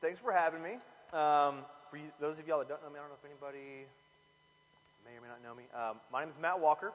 [0.00, 0.74] thanks for having me.
[1.12, 3.86] Um, for you, those of y'all that don't know me, I don't know if anybody
[5.04, 5.64] may or may not know me.
[5.74, 6.92] Um, my name is Matt Walker,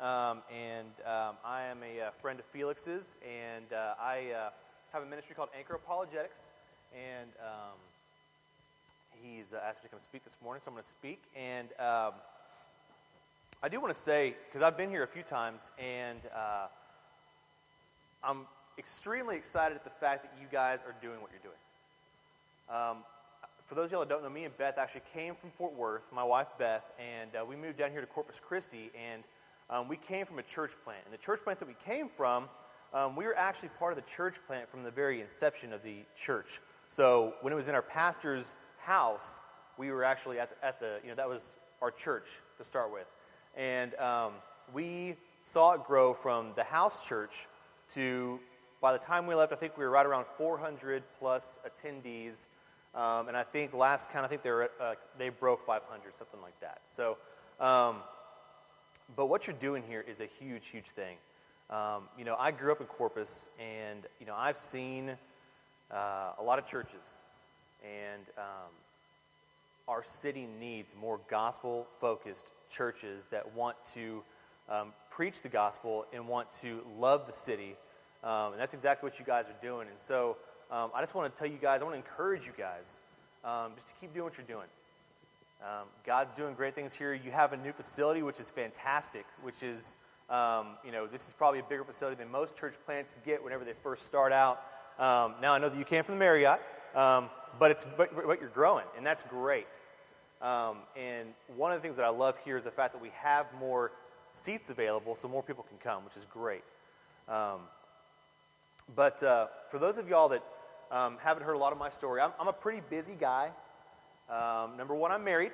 [0.00, 4.50] um, and um, I am a, uh, friend of Felix's, and uh, I uh,
[4.92, 6.52] have a ministry called Anchor Apologetics,
[6.92, 7.78] and um,
[9.22, 11.22] he's uh, asked me to come speak this morning, so I'm going to speak.
[11.36, 12.12] And um,
[13.62, 16.66] I do want to say, because I've been here a few times, and uh,
[18.22, 18.46] I'm
[18.78, 21.54] extremely excited at the fact that you guys are doing what you're doing.
[22.68, 22.98] Um,
[23.66, 26.10] for those of y'all that don't know, me and Beth actually came from Fort Worth,
[26.12, 29.22] my wife Beth, and uh, we moved down here to Corpus Christi, and
[29.70, 31.00] um, we came from a church plant.
[31.04, 32.48] And the church plant that we came from,
[32.92, 36.04] um, we were actually part of the church plant from the very inception of the
[36.16, 36.60] church.
[36.86, 39.42] So when it was in our pastor's house,
[39.78, 42.92] we were actually at the, at the you know, that was our church to start
[42.92, 43.06] with.
[43.56, 44.32] And um,
[44.72, 47.46] we saw it grow from the house church
[47.90, 48.40] to,
[48.84, 52.48] by the time we left, I think we were right around 400 plus attendees
[52.94, 56.40] um, and I think last count, I think they were uh, they broke 500, something
[56.40, 56.80] like that.
[56.86, 57.16] So,
[57.58, 57.96] um,
[59.16, 61.16] but what you're doing here is a huge, huge thing.
[61.70, 65.10] Um, you know, I grew up in Corpus, and you know, I've seen
[65.90, 67.20] uh, a lot of churches,
[67.82, 68.70] and um,
[69.88, 74.22] our city needs more gospel-focused churches that want to
[74.68, 77.74] um, preach the gospel and want to love the city,
[78.24, 79.86] um, and that's exactly what you guys are doing.
[79.88, 80.36] And so
[80.70, 83.00] um, I just want to tell you guys, I want to encourage you guys
[83.44, 84.66] um, just to keep doing what you're doing.
[85.62, 87.14] Um, God's doing great things here.
[87.14, 89.96] You have a new facility, which is fantastic, which is,
[90.30, 93.64] um, you know, this is probably a bigger facility than most church plants get whenever
[93.64, 94.62] they first start out.
[94.98, 96.60] Um, now, I know that you came from the Marriott,
[96.94, 99.68] um, but, it's, but, but you're growing, and that's great.
[100.96, 103.46] and one of the things that I love here is the fact that we have
[103.58, 103.92] more
[104.30, 106.64] seats available so more people can come, which is great.
[108.94, 110.42] But uh, for those of y'all that
[110.90, 112.20] um, haven't heard a lot of my story.
[112.20, 113.50] I'm, I'm a pretty busy guy.
[114.30, 115.52] Um, number one, I'm married.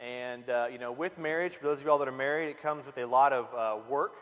[0.00, 2.86] And, uh, you know, with marriage, for those of y'all that are married, it comes
[2.86, 4.14] with a lot of uh, work.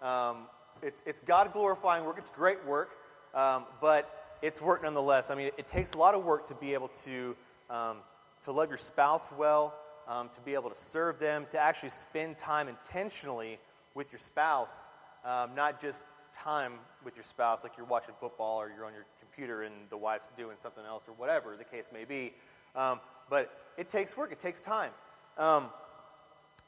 [0.00, 0.46] Um,
[0.80, 2.90] it's, it's God glorifying work, it's great work,
[3.34, 5.30] um, but it's work nonetheless.
[5.30, 7.34] I mean, it, it, takes a lot of work to be able to,
[7.68, 7.96] um,
[8.42, 9.74] to love your spouse well,
[10.06, 13.58] um, to be able to serve them, to actually spend time intentionally
[13.94, 14.86] with your spouse,
[15.24, 16.06] not just
[16.42, 16.74] time
[17.04, 20.30] with your spouse like you're watching football or you're on your computer and the wife's
[20.36, 22.32] doing something else or whatever the case may be.
[22.74, 24.90] Um, but it takes work, it takes time.
[25.38, 25.70] Um,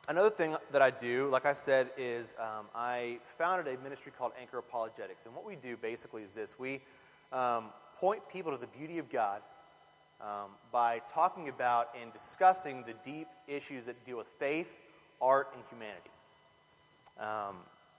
[0.08, 4.32] another thing that I do, like I said, is um, I founded a ministry called
[4.40, 5.26] Anchor Apologetics.
[5.26, 6.80] And what we do basically is this we
[7.32, 7.66] um,
[7.98, 9.42] point people to the beauty of God
[10.20, 14.78] um, by talking about and discussing the deep issues that deal with faith,
[15.20, 16.10] art, and humanity.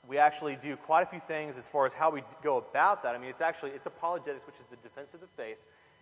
[0.07, 3.15] We actually do quite a few things as far as how we go about that.
[3.15, 5.57] I mean, it's actually it's apologetics, which is the defense of the faith.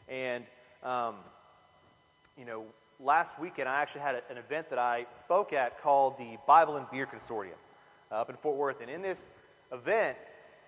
[0.07, 0.45] And
[0.83, 1.15] um,
[2.37, 2.65] you know,
[2.99, 6.77] last weekend I actually had a, an event that I spoke at called the Bible
[6.77, 7.59] and Beer Consortium
[8.11, 8.81] uh, up in Fort Worth.
[8.81, 9.31] And in this
[9.71, 10.17] event,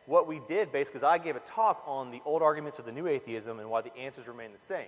[0.05, 2.91] what we did basically is I gave a talk on the old arguments of the
[2.91, 4.87] new atheism and why the answers remain the same,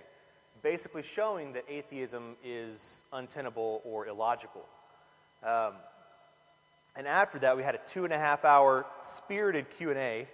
[0.62, 4.62] basically showing that atheism is untenable or illogical.
[5.44, 5.74] Um,
[6.96, 10.28] and after that, we had a two and a half hour spirited Q&A.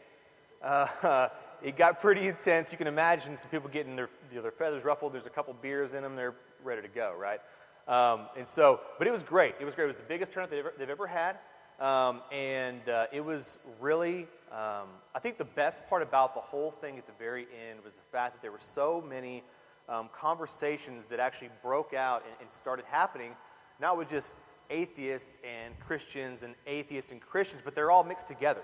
[0.62, 1.28] Uh,
[1.62, 2.72] it got pretty intense.
[2.72, 5.12] You can imagine some people getting their, their feathers ruffled.
[5.12, 6.16] There's a couple beers in them.
[6.16, 7.40] They're ready to go, right?
[7.86, 9.54] Um, and so, but it was great.
[9.60, 9.84] It was great.
[9.84, 11.38] It was the biggest turnout they've ever, they've ever had.
[11.80, 16.72] Um, and uh, it was really, um, I think the best part about the whole
[16.72, 19.44] thing at the very end was the fact that there were so many
[19.88, 23.30] um, conversations that actually broke out and, and started happening,
[23.80, 24.34] not with just
[24.70, 28.62] atheists and Christians and atheists and Christians, but they're all mixed together.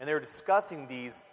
[0.00, 1.24] And they were discussing these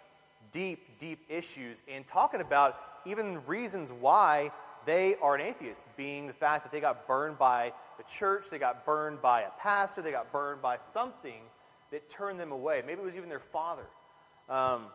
[0.52, 4.50] deep, deep issues and talking about even reasons why
[4.86, 8.58] they are an atheist, being the fact that they got burned by the church, they
[8.58, 11.42] got burned by a pastor, they got burned by something
[11.90, 12.82] that turned them away.
[12.86, 13.86] Maybe it was even their father.
[14.48, 14.86] Um,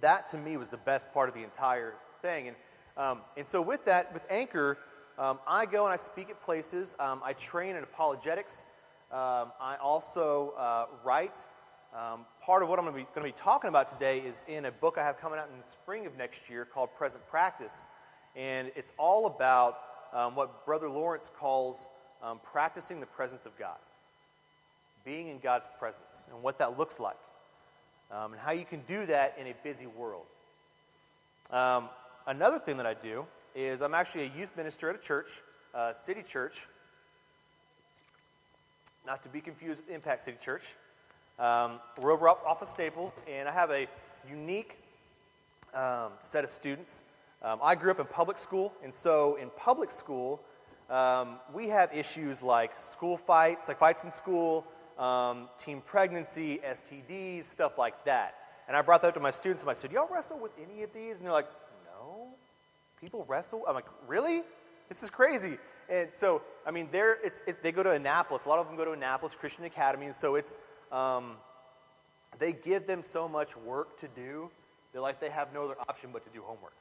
[0.00, 2.48] that to me was the best part of the entire thing.
[2.48, 2.56] And,
[2.96, 4.78] um, and so, with that, with Anchor,
[5.18, 6.94] um, I go and I speak at places.
[6.98, 8.66] Um, I train in apologetics.
[9.12, 11.46] Um, I also uh, write.
[11.94, 14.96] Um, part of what I'm going to be talking about today is in a book
[14.96, 17.88] I have coming out in the spring of next year called Present Practice.
[18.36, 19.80] And it's all about
[20.12, 21.88] um, what Brother Lawrence calls
[22.22, 23.78] um, practicing the presence of God,
[25.04, 27.18] being in God's presence, and what that looks like,
[28.12, 30.26] and how you can do that in a busy world.
[32.26, 35.28] another thing that I do is I'm actually a youth minister at a church,
[35.74, 36.66] uh, City Church,
[39.06, 40.74] not to be confused with Impact City Church.
[41.38, 43.88] Um, we're over off, of Staples, and I have a
[44.28, 44.78] unique
[45.74, 47.04] um, set of students.
[47.42, 50.40] um, I grew up in public school, and so in public school,
[50.90, 54.66] um, we have issues like school fights, like fights in school,
[54.98, 58.34] um, teen pregnancy, STDs, stuff like that.
[58.68, 60.82] And I brought that up to my students, and I said, Y'all wrestle with any
[60.82, 61.16] of these?
[61.16, 61.48] And they're like.
[63.00, 63.64] People wrestle?
[63.68, 64.42] I'm like, Really?
[64.88, 65.56] This is crazy.
[65.88, 68.44] And so, I mean, it's, it, they go to Annapolis.
[68.44, 70.58] A lot of them go to Annapolis Christian Academy, and so it's,
[70.90, 71.36] um,
[72.40, 74.50] they give them so much work to do,
[74.92, 76.72] they're like they have no other option but to do homework,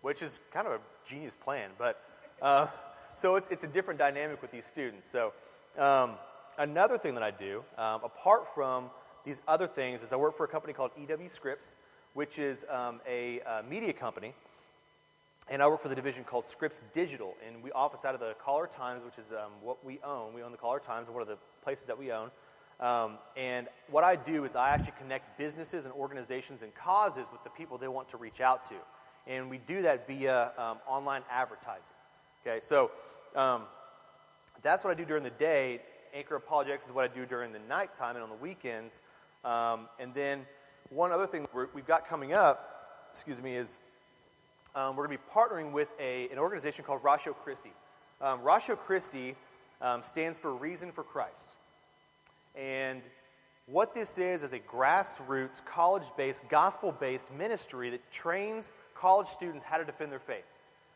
[0.00, 1.70] which is kind of a genius plan.
[1.78, 2.00] But
[2.40, 2.68] uh,
[3.14, 5.10] so it's, it's a different dynamic with these students.
[5.10, 5.32] So
[5.76, 6.12] um,
[6.56, 8.90] another thing that I do, um, apart from
[9.24, 11.76] these other things, is I work for a company called EW Scripps,
[12.14, 14.34] which is um, a, a media company.
[15.52, 18.32] And I work for the division called Scripps Digital, and we office out of the
[18.42, 20.32] Caller Times, which is um, what we own.
[20.32, 22.30] We own the Caller Times, one of the places that we own.
[22.80, 27.44] Um, and what I do is I actually connect businesses and organizations and causes with
[27.44, 28.76] the people they want to reach out to.
[29.26, 31.92] And we do that via um, online advertising.
[32.46, 32.90] Okay, so
[33.36, 33.64] um,
[34.62, 35.82] that's what I do during the day.
[36.14, 39.02] Anchor Apologetics is what I do during the nighttime and on the weekends.
[39.44, 40.46] Um, and then
[40.88, 43.80] one other thing we have got coming up, excuse me, is
[44.74, 47.72] um, we're going to be partnering with a, an organization called Ratio Christi.
[48.20, 49.34] Um, Ratio Christi
[50.00, 51.56] stands for Reason for Christ.
[52.54, 53.02] And
[53.66, 59.64] what this is is a grassroots, college based, gospel based ministry that trains college students
[59.64, 60.44] how to defend their faith.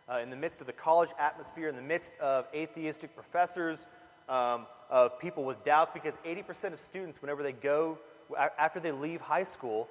[0.08, 3.86] Uh, in the midst of the college atmosphere, in the midst of atheistic professors,
[4.28, 7.98] um, of people with doubts, because 80% of students, whenever they go,
[8.58, 9.88] after they leave high school,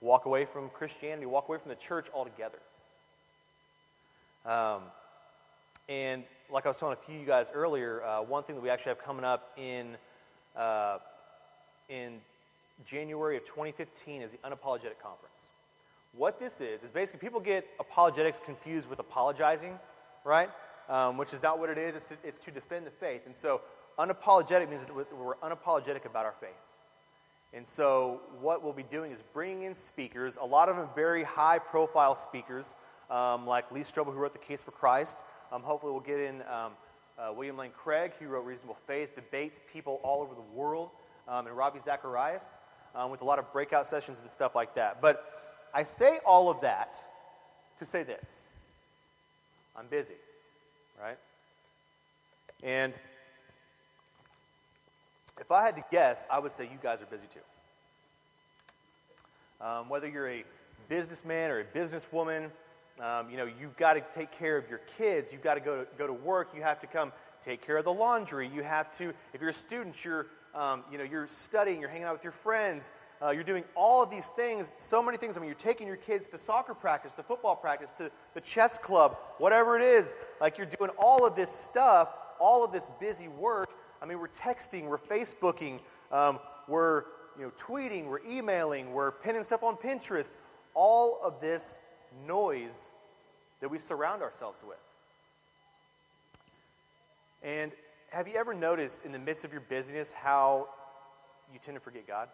[0.00, 2.58] walk away from Christianity, walk away from the church altogether.
[4.44, 4.82] Um,
[5.88, 8.62] and like I was telling a few of you guys earlier, uh, one thing that
[8.62, 9.96] we actually have coming up in
[10.56, 10.98] uh,
[11.88, 12.20] in
[12.84, 15.50] January of 2015 is the Unapologetic Conference.
[16.12, 19.78] What this is, is basically people get apologetics confused with apologizing,
[20.24, 20.50] right?
[20.88, 21.94] Um, which is not what it is.
[21.94, 23.22] It's to, it's to defend the faith.
[23.26, 23.62] And so,
[23.98, 26.50] unapologetic means that we're unapologetic about our faith.
[27.54, 31.22] And so, what we'll be doing is bringing in speakers, a lot of them very
[31.22, 32.76] high profile speakers,
[33.12, 35.20] um, like Lee Strobel, who wrote The Case for Christ.
[35.52, 36.72] Um, hopefully, we'll get in um,
[37.18, 40.88] uh, William Lane Craig, who wrote Reasonable Faith, debates people all over the world,
[41.28, 42.58] um, and Ravi Zacharias,
[42.94, 45.02] um, with a lot of breakout sessions and stuff like that.
[45.02, 45.24] But
[45.74, 47.02] I say all of that
[47.78, 48.46] to say this
[49.76, 50.14] I'm busy,
[51.00, 51.18] right?
[52.62, 52.94] And
[55.38, 57.40] if I had to guess, I would say you guys are busy too.
[59.64, 60.44] Um, whether you're a
[60.88, 62.50] businessman or a businesswoman,
[63.00, 65.32] um, you know, you've got to take care of your kids.
[65.32, 66.50] You've got to go to, go to work.
[66.54, 67.12] You have to come
[67.42, 68.50] take care of the laundry.
[68.52, 72.04] You have to, if you're a student, you're, um, you know, you're studying, you're hanging
[72.04, 72.92] out with your friends.
[73.22, 75.36] Uh, you're doing all of these things, so many things.
[75.36, 78.78] I mean, you're taking your kids to soccer practice, to football practice, to the chess
[78.78, 80.16] club, whatever it is.
[80.40, 83.70] Like you're doing all of this stuff, all of this busy work.
[84.00, 85.78] I mean, we're texting, we're Facebooking,
[86.10, 87.04] um, we're
[87.38, 90.32] you know, tweeting, we're emailing, we're pinning stuff on Pinterest.
[90.74, 91.78] All of this
[92.26, 92.90] noise
[93.60, 94.78] that we surround ourselves with.
[97.42, 97.72] And
[98.10, 100.68] have you ever noticed in the midst of your busyness how
[101.52, 102.28] you tend to forget God?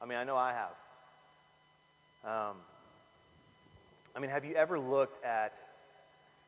[0.00, 0.70] I mean, I know I have.
[2.24, 2.56] Um,
[4.16, 5.54] I mean, have you ever looked at,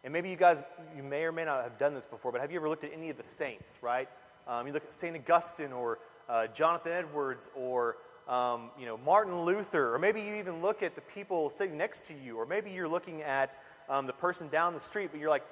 [0.02, 0.62] and maybe you guys,
[0.96, 2.92] you may or may not have done this before, but have you ever looked at
[2.92, 4.08] any of the saints, right?
[4.46, 5.16] Um, you look at St.
[5.16, 7.96] Augustine or uh, Jonathan Edwards or
[8.28, 12.06] um, you know, Martin Luther, or maybe you even look at the people sitting next
[12.06, 15.30] to you, or maybe you're looking at um, the person down the street, but you're
[15.30, 15.44] like,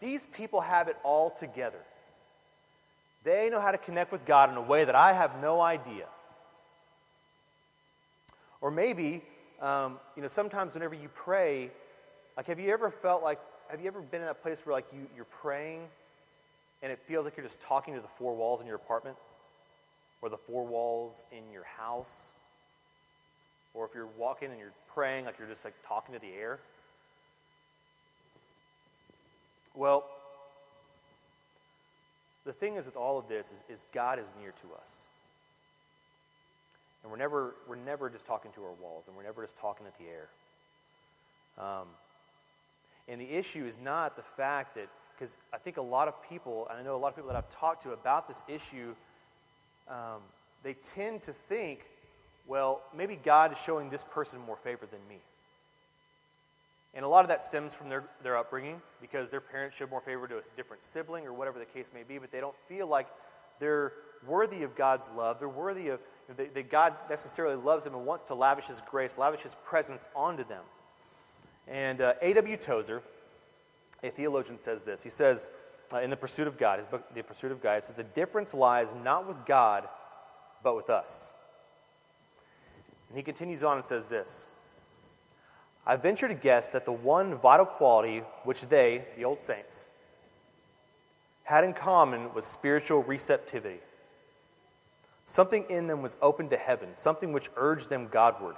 [0.00, 1.80] these people have it all together.
[3.24, 6.06] They know how to connect with God in a way that I have no idea.
[8.60, 9.22] Or maybe,
[9.60, 11.70] um, you know, sometimes whenever you pray,
[12.36, 14.86] like, have you ever felt like, have you ever been in that place where, like,
[14.92, 15.82] you, you're praying
[16.82, 19.16] and it feels like you're just talking to the four walls in your apartment?
[20.22, 22.30] Or the four walls in your house,
[23.74, 26.58] or if you're walking and you're praying, like you're just like talking to the air.
[29.74, 30.04] Well,
[32.44, 35.04] the thing is with all of this is, is God is near to us.
[37.02, 39.86] And we're never, we're never just talking to our walls, and we're never just talking
[39.86, 40.28] at the air.
[41.58, 41.86] Um,
[43.08, 46.66] and the issue is not the fact that, because I think a lot of people,
[46.70, 48.94] and I know a lot of people that I've talked to about this issue,
[49.90, 50.20] um,
[50.62, 51.84] they tend to think,
[52.46, 55.18] well, maybe God is showing this person more favor than me.
[56.94, 60.00] And a lot of that stems from their, their upbringing because their parents showed more
[60.00, 62.86] favor to a different sibling or whatever the case may be, but they don't feel
[62.86, 63.06] like
[63.60, 63.92] they're
[64.26, 65.38] worthy of God's love.
[65.38, 66.00] They're worthy of,
[66.36, 70.08] that, that God necessarily loves them and wants to lavish His grace, lavish His presence
[70.16, 70.62] onto them.
[71.68, 72.56] And uh, A.W.
[72.56, 73.02] Tozer,
[74.02, 75.02] a theologian, says this.
[75.02, 75.50] He says,
[75.92, 78.04] uh, in The Pursuit of God, his book, The Pursuit of God, he says, The
[78.04, 79.88] difference lies not with God,
[80.62, 81.30] but with us.
[83.08, 84.46] And he continues on and says this
[85.86, 89.86] I venture to guess that the one vital quality which they, the old saints,
[91.42, 93.80] had in common was spiritual receptivity.
[95.24, 98.56] Something in them was open to heaven, something which urged them Godward.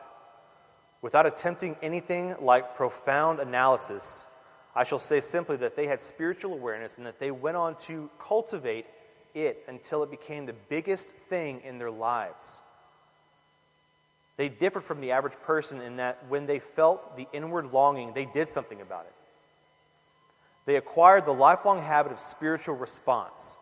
[1.01, 4.27] Without attempting anything like profound analysis,
[4.75, 8.09] I shall say simply that they had spiritual awareness and that they went on to
[8.19, 8.87] cultivate
[9.35, 12.63] it until it became the biggest thing in their lives.
[14.37, 18.25] They differed from the average person in that when they felt the inward longing, they
[18.25, 19.13] did something about it.
[20.65, 23.57] They acquired the lifelong habit of spiritual response.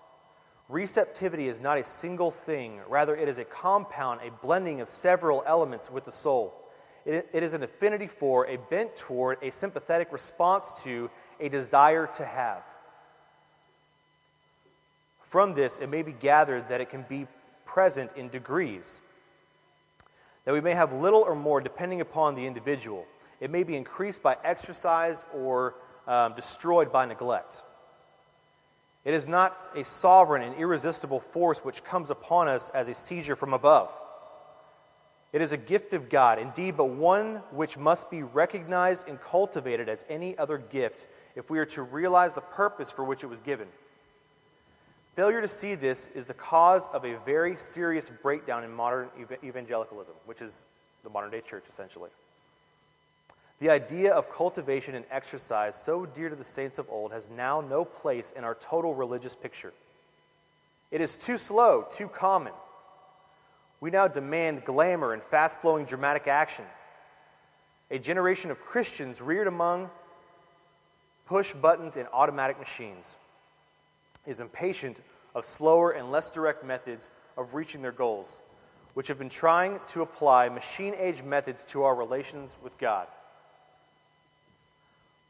[0.68, 5.42] Receptivity is not a single thing, rather, it is a compound, a blending of several
[5.44, 6.54] elements with the soul.
[7.06, 12.06] It, it is an affinity for, a bent toward, a sympathetic response to, a desire
[12.16, 12.62] to have.
[15.22, 17.26] From this, it may be gathered that it can be
[17.64, 19.00] present in degrees,
[20.44, 23.06] that we may have little or more depending upon the individual.
[23.40, 25.76] It may be increased by exercise or
[26.06, 27.62] um, destroyed by neglect.
[29.04, 33.36] It is not a sovereign and irresistible force which comes upon us as a seizure
[33.36, 33.90] from above.
[35.32, 39.88] It is a gift of God, indeed, but one which must be recognized and cultivated
[39.88, 41.06] as any other gift
[41.36, 43.68] if we are to realize the purpose for which it was given.
[45.14, 49.08] Failure to see this is the cause of a very serious breakdown in modern
[49.44, 50.64] evangelicalism, which is
[51.04, 52.10] the modern day church, essentially.
[53.60, 57.60] The idea of cultivation and exercise, so dear to the saints of old, has now
[57.60, 59.72] no place in our total religious picture.
[60.90, 62.52] It is too slow, too common.
[63.80, 66.66] We now demand glamour and fast flowing dramatic action.
[67.90, 69.90] A generation of Christians reared among
[71.26, 73.16] push buttons and automatic machines
[74.26, 75.00] is impatient
[75.34, 78.42] of slower and less direct methods of reaching their goals,
[78.94, 83.06] which have been trying to apply machine age methods to our relations with God.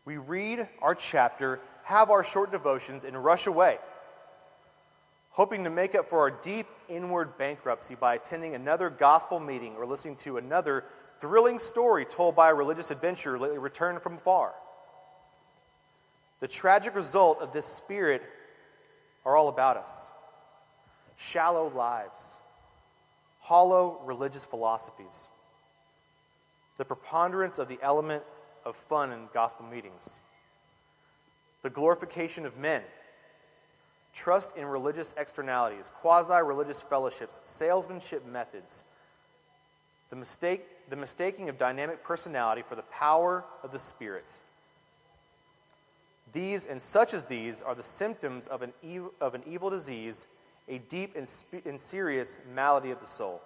[0.05, 3.79] We read our chapter, have our short devotions, and rush away,
[5.31, 9.87] hoping to make up for our deep inward bankruptcy by attending another gospel meeting or
[9.87, 10.85] listening to another
[11.21, 14.53] thrilling story told by a religious adventurer lately returned from far.
[16.41, 18.23] The tragic result of this spirit
[19.25, 20.11] are all about us
[21.17, 22.41] shallow lives,
[23.41, 25.29] hollow religious philosophies,
[26.79, 28.23] the preponderance of the element
[28.65, 30.19] of fun in gospel meetings,
[31.63, 32.83] the glorification of men,
[34.13, 38.85] trust in religious externalities, quasi religious fellowships, salesmanship methods,
[40.11, 44.39] the, mistake, the mistaking of dynamic personality for the power of the Spirit.
[46.33, 50.27] These and such as these are the symptoms of an, ev- of an evil disease,
[50.69, 51.29] a deep and,
[51.65, 53.41] and serious malady of the soul.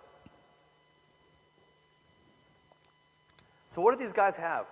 [3.68, 4.66] So, what do these guys have?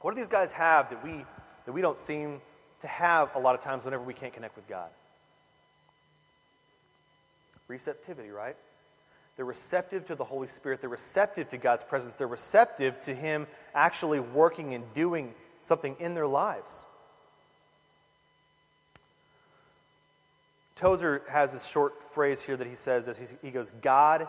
[0.00, 1.24] What do these guys have that we,
[1.66, 2.40] that we don't seem
[2.80, 4.90] to have a lot of times whenever we can't connect with God?
[7.68, 8.56] Receptivity, right?
[9.36, 10.80] They're receptive to the Holy Spirit.
[10.80, 12.14] They're receptive to God's presence.
[12.14, 16.86] They're receptive to Him actually working and doing something in their lives.
[20.80, 24.26] Tozer has this short phrase here that he says as he goes, God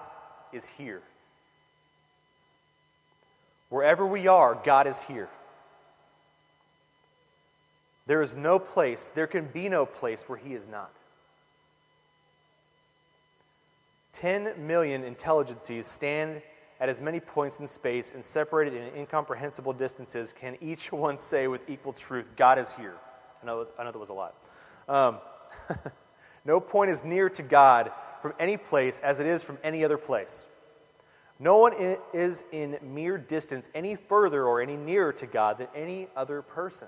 [0.52, 1.02] is here.
[3.70, 5.30] Wherever we are, God is here.
[8.08, 10.92] There is no place, there can be no place where he is not.
[14.14, 16.42] 10 million intelligences stand
[16.80, 20.34] at as many points in space and separated in incomprehensible distances.
[20.34, 22.96] Can each one say with equal truth, God is here?
[23.42, 24.36] I know, I know that was a lot.
[24.90, 25.18] Um,
[26.46, 27.92] no point is near to God
[28.22, 30.46] from any place as it is from any other place.
[31.40, 31.74] No one
[32.14, 36.88] is in mere distance any further or any nearer to God than any other person.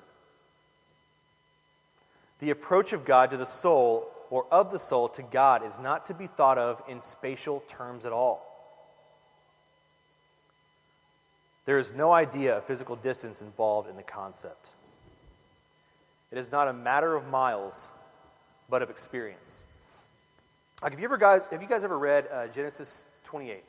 [2.43, 6.07] The approach of God to the soul, or of the soul to God, is not
[6.07, 8.45] to be thought of in spatial terms at all.
[11.65, 14.71] There is no idea of physical distance involved in the concept.
[16.33, 17.87] It is not a matter of miles,
[18.69, 19.63] but of experience.
[20.81, 23.63] Like, have you ever guys, have you guys ever read uh, Genesis 28?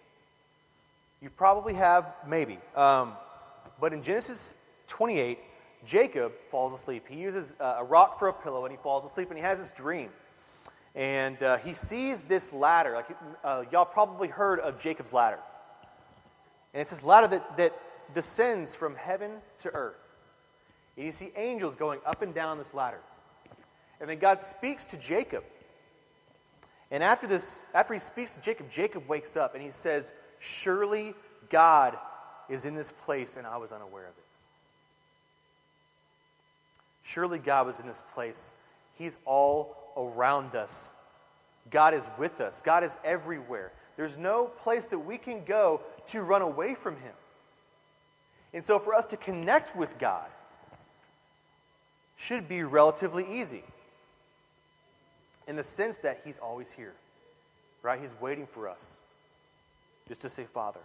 [1.22, 2.58] You probably have, maybe.
[2.74, 3.12] Um,
[3.80, 5.38] but in Genesis 28,
[5.84, 7.04] Jacob falls asleep.
[7.08, 9.70] He uses a rock for a pillow and he falls asleep and he has this
[9.72, 10.10] dream.
[10.94, 12.94] And uh, he sees this ladder.
[12.94, 15.40] Like uh, y'all probably heard of Jacob's ladder.
[16.72, 17.72] And it's this ladder that, that
[18.14, 19.96] descends from heaven to earth.
[20.96, 23.00] And you see angels going up and down this ladder.
[24.00, 25.44] And then God speaks to Jacob.
[26.90, 31.14] And after this, after he speaks to Jacob, Jacob wakes up and he says, Surely
[31.48, 31.96] God
[32.48, 34.23] is in this place and I was unaware of it.
[37.04, 38.54] Surely God was in this place.
[38.94, 40.92] He's all around us.
[41.70, 42.62] God is with us.
[42.62, 43.72] God is everywhere.
[43.96, 47.12] There's no place that we can go to run away from Him.
[48.52, 50.26] And so, for us to connect with God
[52.16, 53.62] should be relatively easy
[55.46, 56.94] in the sense that He's always here,
[57.82, 58.00] right?
[58.00, 58.98] He's waiting for us
[60.08, 60.80] just to say, Father.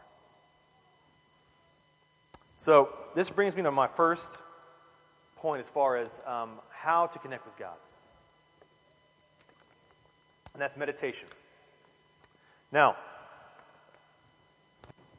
[2.57, 4.39] So, this brings me to my first
[5.39, 7.77] point as far as um, how to connect with God,
[10.53, 11.27] and that's meditation.
[12.71, 12.95] Now,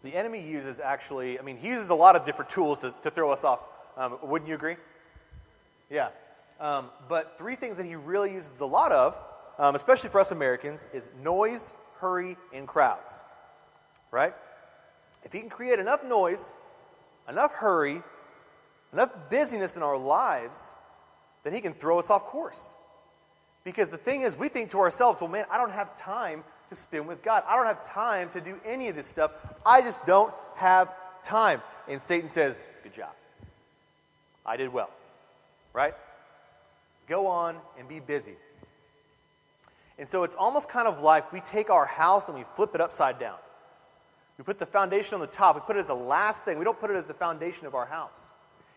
[0.03, 3.11] the enemy uses actually, I mean, he uses a lot of different tools to, to
[3.11, 3.61] throw us off.
[3.97, 4.77] Um, wouldn't you agree?
[5.91, 6.09] Yeah.
[6.61, 9.17] Um, but three things that he really uses a lot of,
[9.59, 13.23] um, especially for us Americans, is noise, hurry, and crowds.
[14.11, 14.35] Right?
[15.23, 16.55] If he can create enough noise,
[17.29, 18.03] enough hurry,
[18.93, 20.73] enough busyness in our lives,
[21.45, 22.75] then he can throw us off course.
[23.65, 26.75] Because the thing is, we think to ourselves, well, man, I don't have time to
[26.75, 27.43] spend with God.
[27.47, 29.33] I don't have time to do any of this stuff.
[29.67, 30.93] I just don't have
[31.23, 31.61] time.
[31.89, 33.11] And Satan says, Good job.
[34.47, 34.91] I did well.
[35.73, 35.95] Right?
[37.09, 38.35] Go on and be busy.
[39.99, 42.81] And so it's almost kind of like we take our house and we flip it
[42.81, 43.37] upside down.
[44.39, 45.57] We put the foundation on the top.
[45.57, 46.59] We put it as the last thing.
[46.59, 48.31] We don't put it as the foundation of our house.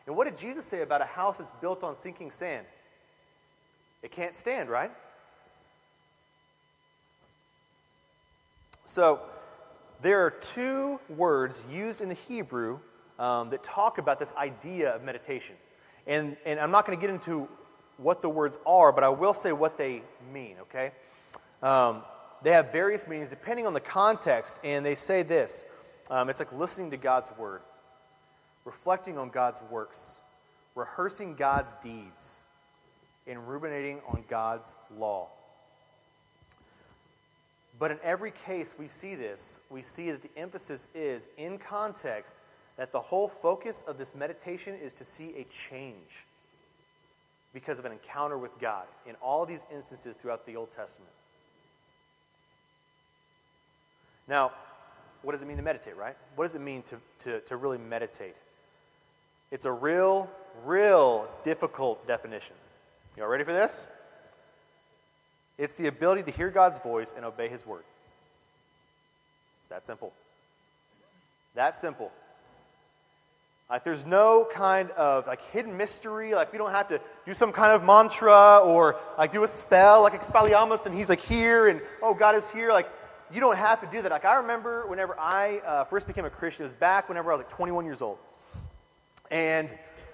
[0.06, 2.66] And what did Jesus say about a house that's built on sinking sand?
[4.02, 4.92] It can't stand, right?
[8.86, 9.22] So,
[10.02, 12.80] there are two words used in the Hebrew
[13.18, 15.56] um, that talk about this idea of meditation.
[16.06, 17.48] And, and I'm not going to get into
[17.98, 20.02] what the words are, but I will say what they
[20.34, 20.92] mean, okay?
[21.62, 22.04] Um,
[22.42, 25.63] they have various meanings depending on the context, and they say this
[26.10, 27.62] um, it's like listening to God's word,
[28.65, 30.19] reflecting on God's works,
[30.76, 32.39] rehearsing God's deeds,
[33.28, 35.28] and ruminating on God's law.
[37.80, 42.39] But in every case we see this, we see that the emphasis is, in context,
[42.78, 46.26] that the whole focus of this meditation is to see a change
[47.54, 51.12] because of an encounter with God in all of these instances throughout the Old Testament.
[54.28, 54.52] Now,
[55.21, 56.15] what does it mean to meditate, right?
[56.36, 58.36] What does it mean to, to, to really meditate?
[59.54, 60.32] It's a real,
[60.66, 62.56] real difficult definition.
[63.16, 63.84] You all ready for this?
[65.60, 67.84] It's the ability to hear God's voice and obey His word.
[69.60, 70.12] It's that simple.
[71.54, 72.12] That simple.
[73.70, 76.34] Like there's no kind of like hidden mystery.
[76.34, 80.02] Like we don't have to do some kind of mantra or like do a spell
[80.02, 82.72] like Expelliarmus and he's like here and oh God is here.
[82.72, 82.89] Like
[83.32, 84.10] you don't have to do that.
[84.10, 87.36] Like I remember whenever I uh, first became a Christian, it was back whenever I
[87.36, 88.18] was like 21 years old,
[89.34, 89.69] and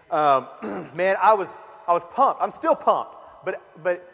[0.10, 0.48] um,
[0.96, 2.42] man, I was I was pumped.
[2.42, 4.10] I'm still pumped, but but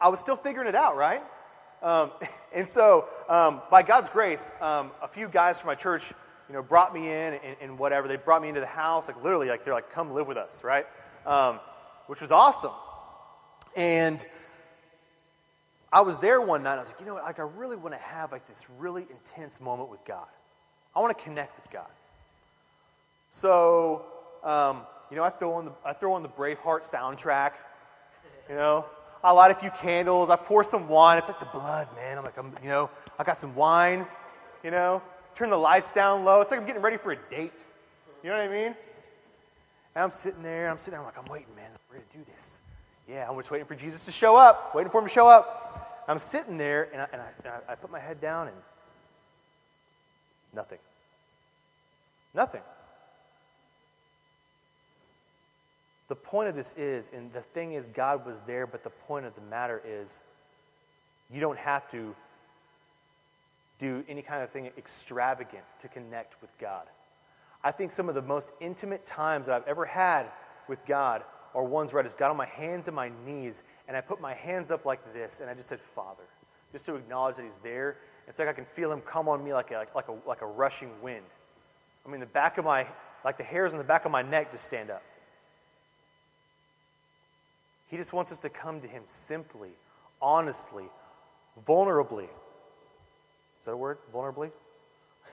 [0.00, 1.22] I was still figuring it out, right?
[1.82, 2.10] Um,
[2.54, 6.12] and so, um, by God's grace, um, a few guys from my church,
[6.48, 8.06] you know, brought me in and, and, whatever.
[8.06, 10.62] They brought me into the house, like literally, like they're like, "Come live with us,"
[10.62, 10.86] right?
[11.24, 11.58] Um,
[12.06, 12.72] which was awesome.
[13.74, 14.24] And
[15.92, 16.76] I was there one night.
[16.76, 17.24] I was like, you know what?
[17.24, 20.28] Like, I really want to have like this really intense moment with God.
[20.94, 21.88] I want to connect with God.
[23.30, 24.06] So,
[24.44, 27.52] um, you know, I throw on the I throw on the Braveheart soundtrack.
[28.48, 28.84] You know,
[29.22, 30.30] I light a few candles.
[30.30, 31.18] I pour some wine.
[31.18, 32.18] It's like the blood, man.
[32.18, 34.06] I'm like, I'm, you know, I got some wine.
[34.62, 35.02] You know,
[35.34, 36.40] turn the lights down low.
[36.40, 37.64] It's like I'm getting ready for a date.
[38.22, 38.74] You know what I mean?
[39.94, 40.70] And I'm sitting there.
[40.70, 41.00] I'm sitting there.
[41.00, 41.70] I'm like, I'm waiting, man.
[41.88, 42.60] We're gonna do this.
[43.08, 44.74] Yeah, I'm just waiting for Jesus to show up.
[44.74, 46.04] Waiting for him to show up.
[46.08, 48.56] I'm sitting there, and I, and I, and I put my head down, and
[50.54, 50.78] nothing.
[52.34, 52.62] Nothing.
[56.08, 59.26] The point of this is, and the thing is, God was there, but the point
[59.26, 60.20] of the matter is,
[61.32, 62.14] you don't have to
[63.78, 66.86] do any kind of thing extravagant to connect with God.
[67.64, 70.26] I think some of the most intimate times that I've ever had
[70.68, 73.96] with God are ones where I just got on my hands and my knees and
[73.96, 76.22] I put my hands up like this and I just said, Father,
[76.72, 77.96] just to acknowledge that He's there.
[78.28, 80.46] It's like I can feel Him come on me like a, like, a, like a
[80.46, 81.24] rushing wind.
[82.06, 82.86] I mean, the back of my,
[83.24, 85.02] like the hairs on the back of my neck just stand up.
[87.88, 89.70] He just wants us to come to Him simply,
[90.20, 90.84] honestly,
[91.66, 92.24] vulnerably.
[92.24, 93.98] Is that a word?
[94.12, 94.50] Vulnerably?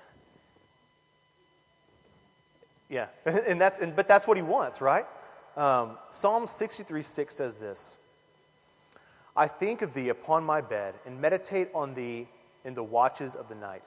[2.90, 5.06] yeah, and that's, and, but that's what he wants, right?
[5.56, 7.98] Um, Psalm 63 6 says this
[9.36, 12.28] I think of thee upon my bed and meditate on thee
[12.66, 13.84] in the watches of the night.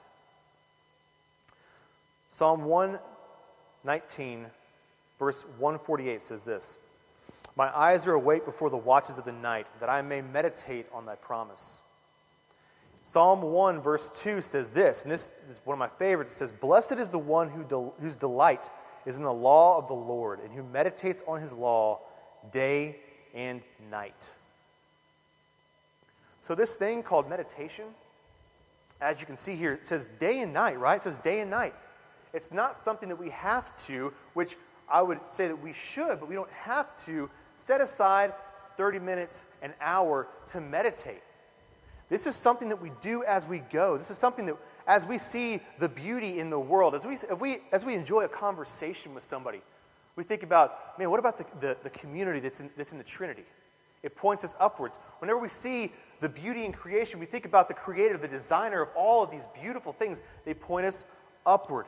[2.28, 4.46] Psalm 119,
[5.18, 6.76] verse 148 says this
[7.56, 11.06] My eyes are awake before the watches of the night, that I may meditate on
[11.06, 11.80] thy promise.
[13.02, 16.34] Psalm 1, verse 2 says this, and this is one of my favorites.
[16.34, 18.68] It says, Blessed is the one who del- whose delight
[19.06, 22.00] is in the law of the Lord, and who meditates on his law
[22.52, 22.96] day
[23.32, 24.34] and night.
[26.42, 27.86] So, this thing called meditation,
[29.00, 30.96] as you can see here, it says day and night, right?
[30.96, 31.74] It says day and night.
[32.34, 34.56] It's not something that we have to, which
[34.88, 38.32] I would say that we should, but we don't have to set aside
[38.76, 41.22] 30 minutes, an hour to meditate.
[42.08, 43.96] This is something that we do as we go.
[43.98, 47.58] This is something that as we see the beauty in the world, as we, we,
[47.72, 49.60] as we enjoy a conversation with somebody,
[50.14, 53.04] we think about, man, what about the, the, the community that's in, that's in the
[53.04, 53.42] Trinity?
[54.02, 54.98] It points us upwards.
[55.18, 55.90] Whenever we see
[56.20, 59.48] the beauty in creation, we think about the creator, the designer of all of these
[59.60, 60.22] beautiful things.
[60.44, 61.06] They point us
[61.44, 61.86] upward.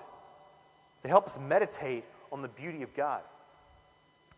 [1.02, 3.22] They help us meditate on the beauty of God.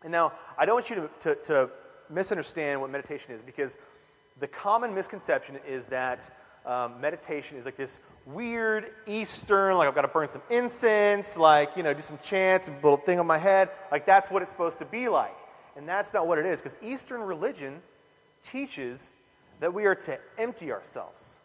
[0.03, 1.69] And now, I don't want you to, to, to
[2.09, 3.77] misunderstand what meditation is because
[4.39, 6.29] the common misconception is that
[6.65, 11.75] um, meditation is like this weird Eastern, like I've got to burn some incense, like,
[11.75, 13.69] you know, do some chants, a little thing on my head.
[13.91, 15.35] Like that's what it's supposed to be like.
[15.75, 17.81] And that's not what it is, because Eastern religion
[18.43, 19.11] teaches
[19.59, 21.37] that we are to empty ourselves,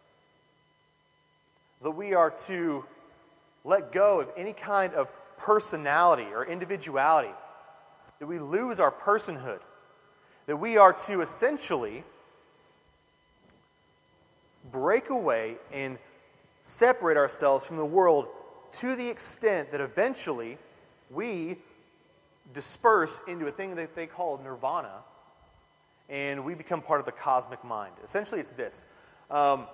[1.82, 2.84] that we are to
[3.64, 7.30] let go of any kind of personality or individuality,
[8.18, 9.60] that we lose our personhood,
[10.46, 12.02] that we are to essentially
[14.70, 15.98] break away and
[16.62, 18.28] separate ourselves from the world
[18.72, 20.58] to the extent that eventually
[21.10, 21.56] we
[22.52, 25.02] disperse into a thing that they call nirvana
[26.08, 27.92] and we become part of the cosmic mind.
[28.04, 28.86] Essentially, it's this
[29.30, 29.66] um,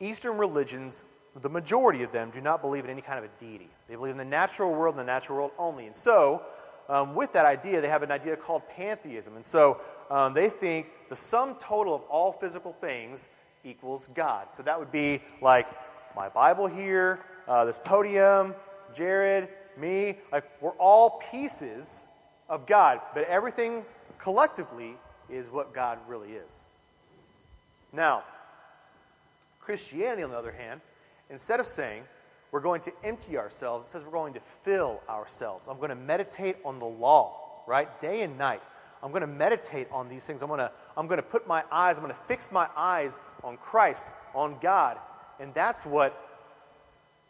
[0.00, 1.04] Eastern religions,
[1.40, 3.68] the majority of them, do not believe in any kind of a deity.
[3.88, 5.86] They believe in the natural world and the natural world only.
[5.86, 6.42] And so,
[6.88, 9.36] um, with that idea, they have an idea called pantheism.
[9.36, 13.30] And so, um, they think the sum total of all physical things
[13.64, 14.48] equals God.
[14.52, 15.66] So that would be like
[16.14, 18.54] my Bible here, uh, this podium,
[18.94, 20.18] Jared, me.
[20.30, 22.04] Like we're all pieces
[22.48, 23.84] of God, but everything
[24.18, 24.96] collectively
[25.30, 26.66] is what God really is.
[27.92, 28.24] Now,
[29.60, 30.80] Christianity, on the other hand,
[31.30, 32.02] instead of saying
[32.52, 35.66] we're going to empty ourselves, it says we're going to fill ourselves.
[35.66, 38.00] I'm going to meditate on the law, right?
[38.00, 38.62] Day and night.
[39.02, 40.42] I'm going to meditate on these things.
[40.42, 43.18] I'm going to, I'm going to put my eyes, I'm going to fix my eyes
[43.42, 44.98] on Christ, on God.
[45.40, 46.28] And that's what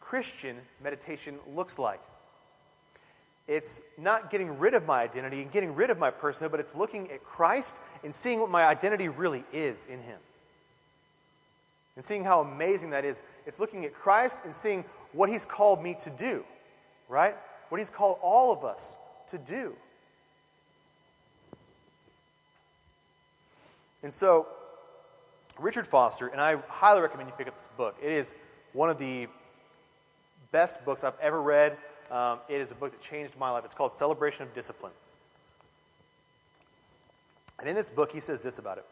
[0.00, 2.00] Christian meditation looks like.
[3.48, 6.74] It's not getting rid of my identity and getting rid of my personhood, but it's
[6.74, 10.18] looking at Christ and seeing what my identity really is in Him.
[11.96, 13.22] And seeing how amazing that is.
[13.46, 16.44] It's looking at Christ and seeing what He's called me to do,
[17.08, 17.36] right?
[17.68, 18.96] What He's called all of us
[19.28, 19.74] to do.
[24.02, 24.46] And so,
[25.58, 27.96] Richard Foster, and I highly recommend you pick up this book.
[28.02, 28.34] It is
[28.72, 29.28] one of the
[30.50, 31.76] best books I've ever read.
[32.10, 33.64] Um, it is a book that changed my life.
[33.64, 34.92] It's called Celebration of Discipline.
[37.58, 38.84] And in this book, he says this about it.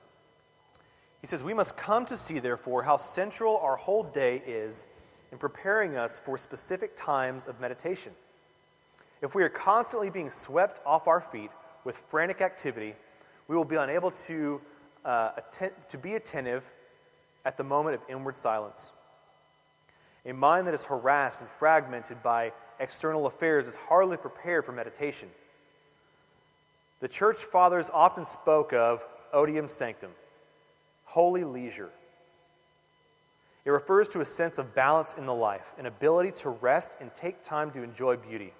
[1.20, 4.87] He says, We must come to see, therefore, how central our whole day is
[5.32, 8.12] in preparing us for specific times of meditation.
[9.22, 11.50] If we are constantly being swept off our feet
[11.84, 12.94] with frantic activity,
[13.48, 14.60] we will be unable to
[15.04, 16.70] uh, atten- to be attentive
[17.44, 18.92] at the moment of inward silence.
[20.26, 25.28] A mind that is harassed and fragmented by external affairs is hardly prepared for meditation.
[27.00, 30.10] The church fathers often spoke of otium sanctum,
[31.04, 31.90] holy leisure.
[33.64, 37.14] It refers to a sense of balance in the life, an ability to rest and
[37.14, 38.53] take time to enjoy beauty,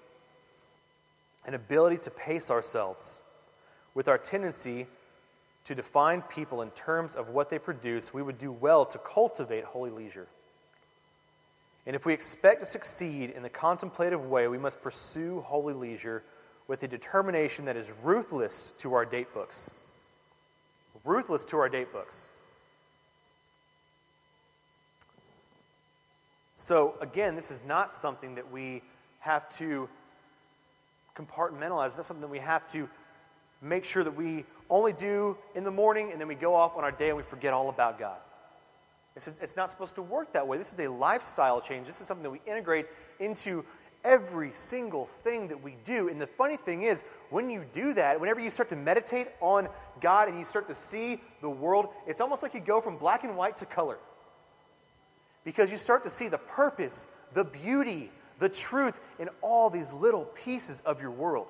[1.45, 3.19] an ability to pace ourselves
[3.93, 4.87] with our tendency
[5.65, 9.63] to define people in terms of what they produce, we would do well to cultivate
[9.63, 10.27] holy leisure.
[11.85, 16.23] And if we expect to succeed in the contemplative way, we must pursue holy leisure
[16.67, 19.71] with a determination that is ruthless to our date books.
[21.03, 22.29] Ruthless to our date books.
[26.61, 28.83] So, again, this is not something that we
[29.17, 29.89] have to
[31.15, 31.87] compartmentalize.
[31.87, 32.87] It's not something that we have to
[33.63, 36.83] make sure that we only do in the morning and then we go off on
[36.83, 38.19] our day and we forget all about God.
[39.15, 40.59] It's, it's not supposed to work that way.
[40.59, 41.87] This is a lifestyle change.
[41.87, 42.85] This is something that we integrate
[43.19, 43.65] into
[44.03, 46.09] every single thing that we do.
[46.09, 49.67] And the funny thing is, when you do that, whenever you start to meditate on
[49.99, 53.23] God and you start to see the world, it's almost like you go from black
[53.23, 53.97] and white to color.
[55.43, 60.25] Because you start to see the purpose, the beauty, the truth in all these little
[60.25, 61.47] pieces of your world.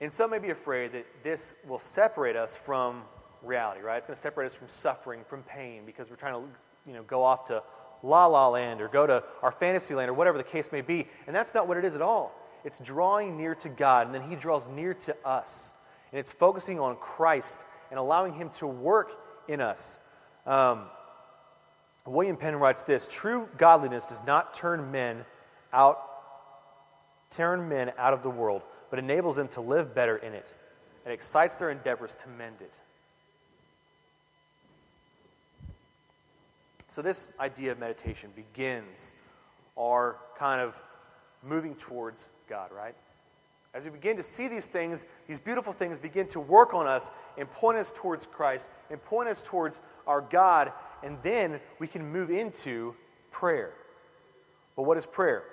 [0.00, 3.02] And some may be afraid that this will separate us from
[3.42, 3.96] reality, right?
[3.96, 6.48] It's going to separate us from suffering, from pain, because we're trying to,
[6.86, 7.62] you know, go off to
[8.02, 11.06] la la land or go to our fantasy land or whatever the case may be.
[11.26, 12.34] And that's not what it is at all.
[12.64, 15.72] It's drawing near to God, and then He draws near to us.
[16.12, 19.12] And it's focusing on Christ and allowing Him to work
[19.48, 19.98] in us.
[20.46, 20.84] Um,
[22.06, 25.24] William Penn writes this True godliness does not turn men
[25.72, 26.00] out,
[27.30, 30.52] turn men out of the world, but enables them to live better in it
[31.04, 32.78] and excites their endeavors to mend it.
[36.88, 39.12] So, this idea of meditation begins
[39.78, 40.80] our kind of
[41.42, 42.94] moving towards God, right?
[43.74, 47.10] As we begin to see these things, these beautiful things begin to work on us
[47.36, 52.10] and point us towards Christ and point us towards our God, and then we can
[52.10, 52.94] move into
[53.30, 53.72] prayer.
[54.76, 55.44] But what is prayer?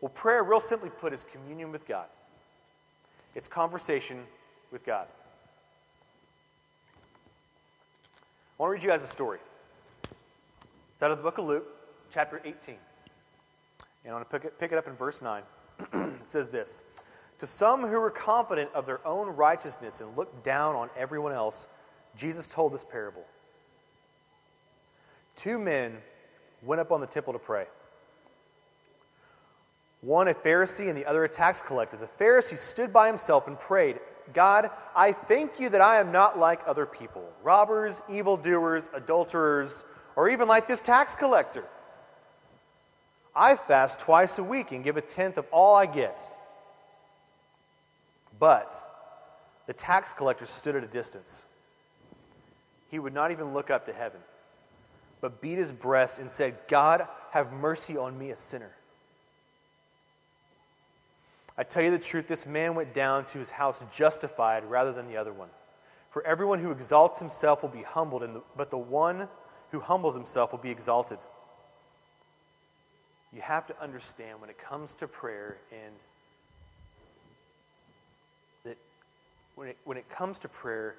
[0.00, 2.06] Well, prayer, real simply put, is communion with God,
[3.34, 4.20] it's conversation
[4.70, 5.06] with God.
[8.58, 9.38] I want to read you guys a story.
[10.92, 11.66] It's out of the book of Luke,
[12.12, 12.76] chapter 18.
[14.04, 15.42] And I want to pick it, pick it up in verse 9.
[15.92, 16.82] it says this
[17.38, 21.68] To some who were confident of their own righteousness and looked down on everyone else,
[22.16, 23.24] Jesus told this parable.
[25.36, 25.96] Two men
[26.62, 27.66] went up on the temple to pray.
[30.00, 31.96] One a Pharisee and the other a tax collector.
[31.96, 34.00] The Pharisee stood by himself and prayed,
[34.32, 39.84] God, I thank you that I am not like other people robbers, evildoers, adulterers,
[40.16, 41.64] or even like this tax collector.
[43.36, 46.20] I fast twice a week and give a tenth of all I get.
[48.38, 48.80] But
[49.66, 51.44] the tax collector stood at a distance.
[52.90, 54.20] He would not even look up to heaven,
[55.20, 58.70] but beat his breast and said, God, have mercy on me, a sinner.
[61.56, 65.08] I tell you the truth, this man went down to his house justified rather than
[65.08, 65.48] the other one.
[66.10, 69.28] For everyone who exalts himself will be humbled, but the one
[69.70, 71.18] who humbles himself will be exalted.
[73.34, 75.92] You have to understand when it comes to prayer and
[78.64, 78.76] that
[79.56, 80.94] when it, when it comes to prayer,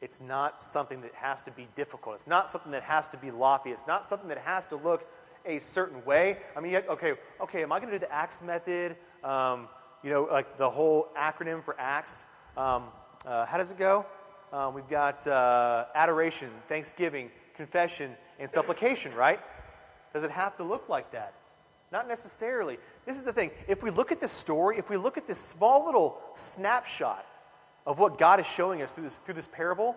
[0.00, 2.14] it's not something that has to be difficult.
[2.14, 3.70] It's not something that has to be lofty.
[3.70, 5.06] It's not something that has to look
[5.44, 6.38] a certain way.
[6.56, 8.96] I mean, okay, okay, am I going to do the ACTS method?
[9.22, 9.68] Um,
[10.02, 12.26] you know, like the whole acronym for ACTS.
[12.56, 12.84] Um,
[13.26, 14.06] uh, how does it go?
[14.52, 19.40] Um, we've got uh, adoration, thanksgiving, confession, and supplication, right?
[20.14, 21.34] Does it have to look like that?
[21.90, 22.78] Not necessarily.
[23.06, 23.50] This is the thing.
[23.66, 27.24] If we look at this story, if we look at this small little snapshot
[27.86, 29.96] of what God is showing us through this, through this parable,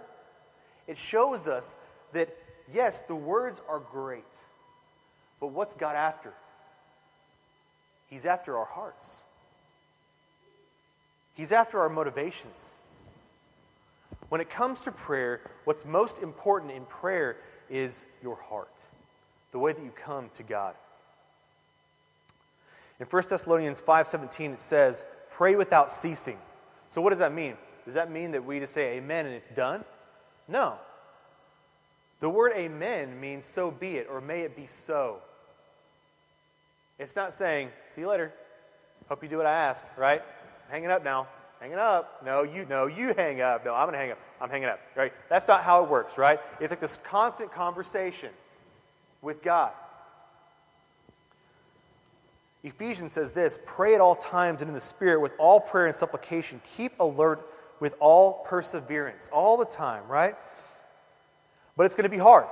[0.87, 1.75] it shows us
[2.13, 2.29] that,
[2.73, 4.23] yes, the words are great,
[5.39, 6.33] but what's God after?
[8.09, 9.23] He's after our hearts,
[11.33, 12.73] He's after our motivations.
[14.29, 17.35] When it comes to prayer, what's most important in prayer
[17.69, 18.71] is your heart,
[19.51, 20.73] the way that you come to God.
[23.01, 26.39] In 1 Thessalonians 5:17 it says, "Pray without ceasing."
[26.87, 27.57] So what does that mean?
[27.83, 29.83] Does that mean that we just say amen and it's done?
[30.47, 30.77] No.
[32.19, 35.19] The word amen means so be it or may it be so.
[36.99, 38.31] It's not saying, "See you later.
[39.09, 40.21] Hope you do what I ask," right?
[40.69, 41.27] hanging up now.
[41.59, 42.23] Hanging up.
[42.23, 43.65] No, you no, you hang up.
[43.65, 44.19] No, I'm gonna hang up.
[44.39, 44.79] I'm hanging up.
[44.95, 45.11] Right?
[45.27, 46.39] That's not how it works, right?
[46.59, 48.31] It's like this constant conversation
[49.23, 49.73] with God.
[52.63, 55.95] Ephesians says this pray at all times and in the Spirit with all prayer and
[55.95, 56.61] supplication.
[56.77, 57.47] Keep alert
[57.79, 60.35] with all perseverance, all the time, right?
[61.75, 62.45] But it's going to be hard.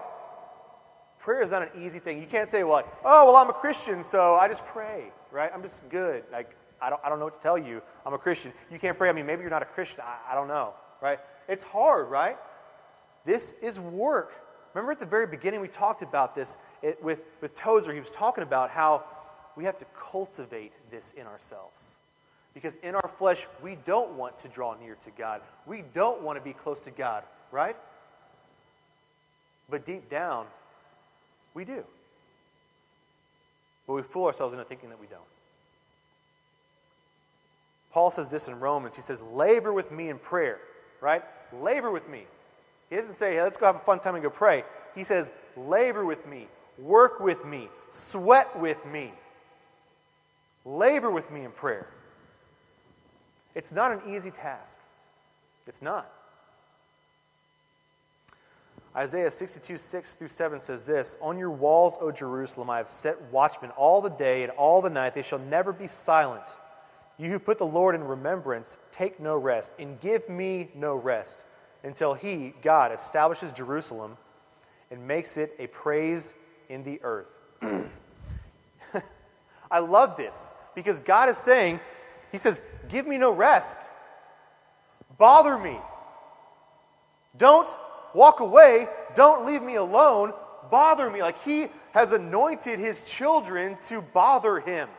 [1.19, 2.19] Prayer is not an easy thing.
[2.19, 5.51] You can't say, well, oh, well, I'm a Christian, so I just pray, right?
[5.53, 6.23] I'm just good.
[6.31, 7.81] Like, I don't, I don't know what to tell you.
[8.05, 8.53] I'm a Christian.
[8.71, 9.09] You can't pray.
[9.09, 10.01] I mean, maybe you're not a Christian.
[10.03, 11.19] I, I don't know, right?
[11.47, 12.37] It's hard, right?
[13.25, 14.33] This is work.
[14.73, 17.93] Remember at the very beginning, we talked about this it, with, with Tozer.
[17.93, 19.03] He was talking about how
[19.59, 21.97] we have to cultivate this in ourselves.
[22.53, 25.41] Because in our flesh, we don't want to draw near to God.
[25.67, 27.75] We don't want to be close to God, right?
[29.69, 30.45] But deep down,
[31.53, 31.83] we do.
[33.85, 35.19] But we fool ourselves into thinking that we don't.
[37.91, 38.95] Paul says this in Romans.
[38.95, 40.59] He says, labor with me in prayer,
[41.01, 41.21] right?
[41.61, 42.23] Labor with me.
[42.89, 44.63] He doesn't say, hey, let's go have a fun time and go pray.
[44.95, 49.11] He says, labor with me, work with me, sweat with me,
[50.69, 51.87] labor with me in prayer.
[53.55, 54.77] It's not an easy task.
[55.67, 56.09] It's not.
[58.95, 63.21] Isaiah 62, 6 through 7 says this On your walls, O Jerusalem, I have set
[63.31, 65.13] watchmen all the day and all the night.
[65.13, 66.45] They shall never be silent.
[67.17, 71.45] You who put the Lord in remembrance, take no rest, and give me no rest
[71.83, 74.17] until He, God, establishes Jerusalem
[74.89, 76.33] and makes it a praise
[76.69, 77.35] in the earth.
[79.71, 81.79] I love this because God is saying,
[82.31, 83.89] He says, Give me no rest.
[85.17, 85.77] Bother me.
[87.37, 87.67] Don't
[88.13, 88.87] walk away.
[89.15, 90.33] Don't leave me alone.
[90.71, 91.21] Bother me.
[91.21, 94.89] Like He has anointed His children to bother Him.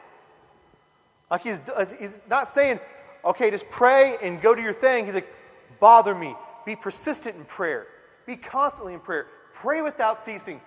[1.30, 1.60] Like He's,
[1.98, 2.80] he's not saying,
[3.24, 5.04] okay, just pray and go to your thing.
[5.06, 5.32] He's like,
[5.78, 6.34] bother me.
[6.66, 7.86] Be persistent in prayer.
[8.26, 9.26] Be constantly in prayer.
[9.54, 10.60] Pray without ceasing.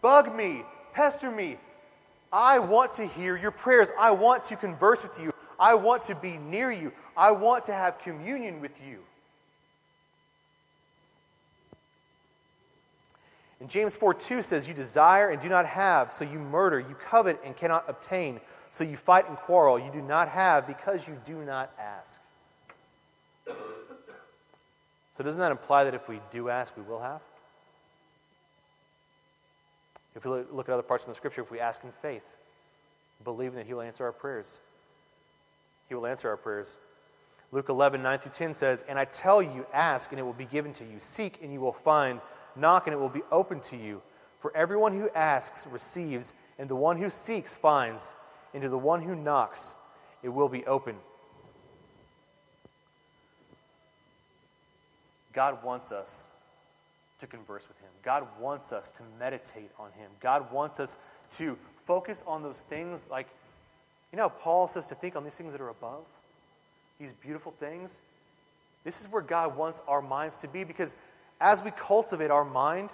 [0.00, 0.62] Bug me.
[0.92, 1.56] Pester me.
[2.32, 3.90] I want to hear your prayers.
[3.98, 5.32] I want to converse with you.
[5.60, 6.92] I want to be near you.
[7.16, 8.98] I want to have communion with you.
[13.60, 16.80] And James 4 2 says, You desire and do not have, so you murder.
[16.80, 18.40] You covet and cannot obtain,
[18.72, 19.78] so you fight and quarrel.
[19.78, 22.18] You do not have because you do not ask.
[23.46, 27.20] So, doesn't that imply that if we do ask, we will have?
[30.14, 32.24] If we look at other parts of the scripture, if we ask in faith,
[33.24, 34.60] believing that He will answer our prayers,
[35.88, 36.76] He will answer our prayers.
[37.50, 40.46] Luke 11, 9 through 10 says, And I tell you, ask, and it will be
[40.46, 40.98] given to you.
[40.98, 42.20] Seek, and you will find.
[42.56, 44.00] Knock, and it will be open to you.
[44.40, 48.12] For everyone who asks receives, and the one who seeks finds,
[48.54, 49.76] and to the one who knocks
[50.22, 50.96] it will be open.
[55.32, 56.26] God wants us
[57.22, 57.88] to converse with Him.
[58.02, 60.10] God wants us to meditate on Him.
[60.20, 60.96] God wants us
[61.32, 61.56] to
[61.86, 63.28] focus on those things like,
[64.12, 66.04] you know, Paul says to think on these things that are above,
[67.00, 68.00] these beautiful things.
[68.84, 70.96] This is where God wants our minds to be because
[71.40, 72.90] as we cultivate our mind,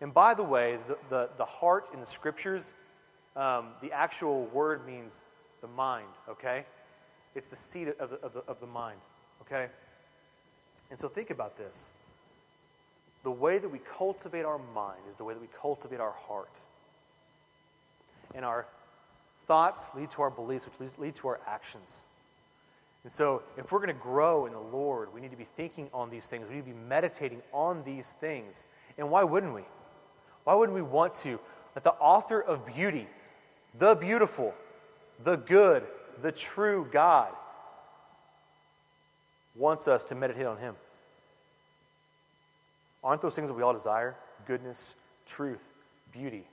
[0.00, 2.74] and by the way, the, the, the heart in the scriptures,
[3.36, 5.22] um, the actual word means
[5.60, 6.64] the mind, okay?
[7.34, 8.98] It's the seat of the, of the, of the mind,
[9.42, 9.68] okay?
[10.90, 11.90] And so think about this.
[13.24, 16.60] The way that we cultivate our mind is the way that we cultivate our heart.
[18.34, 18.66] And our
[19.46, 22.04] thoughts lead to our beliefs, which lead to our actions.
[23.02, 25.90] And so, if we're going to grow in the Lord, we need to be thinking
[25.92, 26.48] on these things.
[26.48, 28.64] We need to be meditating on these things.
[28.96, 29.62] And why wouldn't we?
[30.44, 31.38] Why wouldn't we want to?
[31.74, 33.06] That the author of beauty,
[33.78, 34.54] the beautiful,
[35.22, 35.82] the good,
[36.22, 37.28] the true God,
[39.54, 40.74] wants us to meditate on Him.
[43.04, 44.16] Aren't those things that we all desire?
[44.46, 44.94] Goodness,
[45.26, 45.62] truth,
[46.10, 46.46] beauty.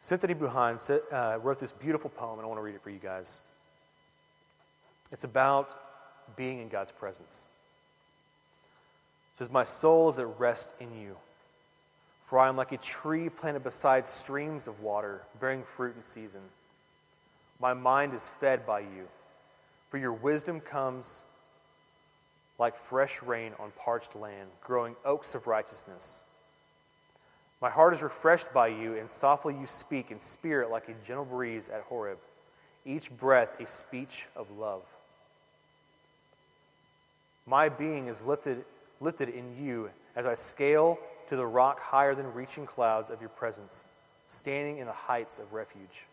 [0.00, 2.98] Cynthia Buhan uh, wrote this beautiful poem, and I want to read it for you
[2.98, 3.40] guys.
[5.10, 5.74] It's about
[6.36, 7.44] being in God's presence.
[9.34, 11.16] It says, My soul is at rest in you,
[12.26, 16.40] for I am like a tree planted beside streams of water, bearing fruit in season.
[17.60, 19.08] My mind is fed by you,
[19.90, 21.22] for your wisdom comes
[22.62, 26.20] like fresh rain on parched land, growing oaks of righteousness.
[27.60, 31.24] My heart is refreshed by you, and softly you speak in spirit like a gentle
[31.24, 32.18] breeze at Horeb,
[32.86, 34.82] each breath a speech of love.
[37.46, 38.64] My being is lifted,
[39.00, 43.30] lifted in you as I scale to the rock higher than reaching clouds of your
[43.30, 43.86] presence,
[44.28, 46.06] standing in the heights of refuge.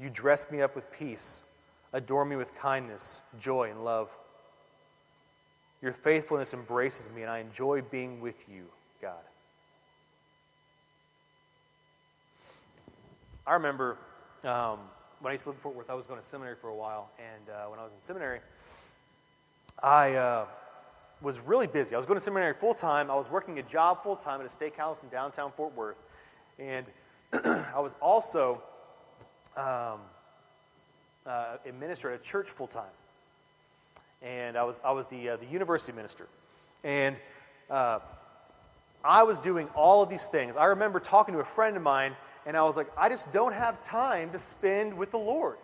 [0.00, 1.42] You dress me up with peace,
[1.92, 4.10] adorn me with kindness, joy, and love.
[5.80, 8.64] Your faithfulness embraces me, and I enjoy being with you,
[9.00, 9.14] God.
[13.46, 13.96] I remember
[14.44, 14.80] um,
[15.20, 16.74] when I used to live in Fort Worth, I was going to seminary for a
[16.74, 18.40] while, and uh, when I was in seminary,
[19.80, 20.46] I uh,
[21.22, 21.94] was really busy.
[21.94, 23.08] I was going to seminary full time.
[23.10, 26.02] I was working a job full time at a steakhouse in downtown Fort Worth,
[26.58, 26.86] and
[27.32, 28.62] I was also
[29.56, 30.00] um,
[31.24, 32.84] uh, a minister at a church full time
[34.22, 36.26] and I was, I was the, uh, the university minister.
[36.84, 37.16] And
[37.70, 38.00] uh,
[39.04, 40.56] I was doing all of these things.
[40.56, 42.16] I remember talking to a friend of mine,
[42.46, 45.56] and I was like, I just don't have time to spend with the Lord.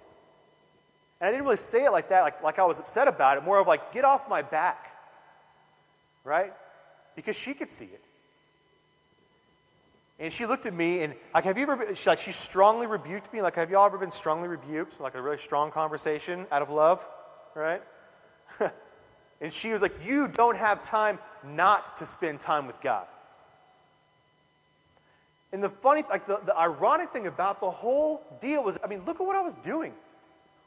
[1.21, 3.45] And I didn't really say it like that, like, like I was upset about it,
[3.45, 4.93] more of like, get off my back,
[6.25, 6.53] right?
[7.17, 8.03] Because she could see it.
[10.19, 12.87] And she looked at me and like, have you ever been, she, like she strongly
[12.87, 13.43] rebuked me?
[13.43, 15.01] Like, have y'all ever been strongly rebuked?
[15.01, 17.05] Like a really strong conversation out of love,
[17.55, 17.83] right?
[19.41, 23.07] and she was like, You don't have time not to spend time with God.
[25.53, 29.05] And the funny, like the, the ironic thing about the whole deal was, I mean,
[29.05, 29.93] look at what I was doing.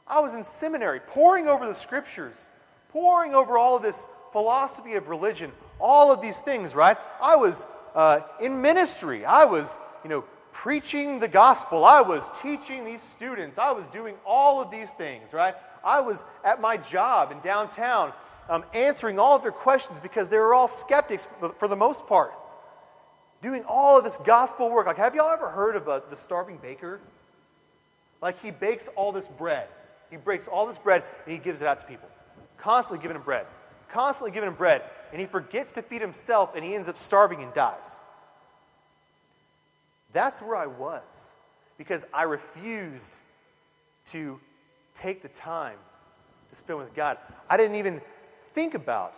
[0.06, 2.48] I was in seminary, poring over the scriptures,
[2.88, 6.96] poring over all of this philosophy of religion, all of these things, right?
[7.22, 9.26] I was uh, in ministry.
[9.26, 10.24] I was, you know,
[10.62, 11.84] preaching the gospel.
[11.84, 13.58] I was teaching these students.
[13.58, 15.54] I was doing all of these things, right?
[15.84, 18.12] I was at my job in downtown
[18.50, 22.08] um, answering all of their questions because they were all skeptics for, for the most
[22.08, 22.32] part
[23.40, 24.88] doing all of this gospel work.
[24.88, 26.98] Like, have y'all ever heard of a, uh, the starving baker?
[28.20, 29.68] Like, he bakes all this bread.
[30.10, 32.08] He breaks all this bread and he gives it out to people.
[32.56, 33.46] Constantly giving them bread.
[33.92, 34.82] Constantly giving them bread.
[35.12, 37.94] And he forgets to feed himself and he ends up starving and dies.
[40.12, 41.30] That's where I was
[41.76, 43.18] because I refused
[44.06, 44.40] to
[44.94, 45.78] take the time
[46.50, 47.18] to spend with God.
[47.48, 48.00] I didn't even
[48.52, 49.14] think about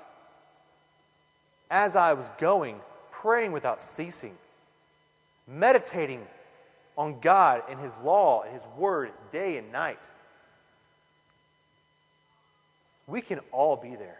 [1.70, 2.80] as I was going
[3.12, 4.34] praying without ceasing,
[5.46, 6.26] meditating
[6.96, 10.00] on God and His law and His word day and night.
[13.06, 14.18] We can all be there.